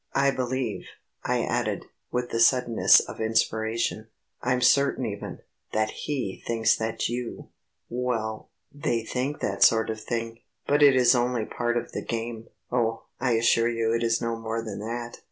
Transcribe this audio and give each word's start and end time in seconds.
"I 0.15 0.31
believe," 0.31 0.87
I 1.23 1.43
added, 1.43 1.85
with 2.09 2.31
the 2.31 2.39
suddenness 2.39 3.01
of 3.01 3.21
inspiration. 3.21 4.07
"I'm 4.41 4.59
certain 4.59 5.05
even, 5.05 5.41
that 5.73 5.91
he 5.91 6.41
thinks 6.47 6.75
that 6.77 7.07
you..." 7.07 7.49
"Well, 7.87 8.49
they 8.73 9.03
think 9.03 9.41
that 9.41 9.61
sort 9.61 9.91
of 9.91 10.01
thing. 10.01 10.39
But 10.65 10.81
it 10.81 10.95
is 10.95 11.13
only 11.13 11.45
part 11.45 11.77
of 11.77 11.91
the 11.91 12.03
game. 12.03 12.47
Oh, 12.71 13.03
I 13.19 13.33
assure 13.33 13.69
you 13.69 13.93
it 13.93 14.01
is 14.01 14.19
no 14.23 14.35
more 14.35 14.63
than 14.63 14.79
that." 14.79 15.19